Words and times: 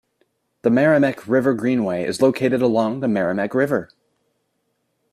The 0.63 0.71
Meramec 0.71 1.27
River 1.27 1.53
Greenway 1.53 2.05
is 2.05 2.23
located 2.23 2.63
along 2.63 3.01
the 3.01 3.07
Meramec 3.07 3.53
River. 3.53 3.91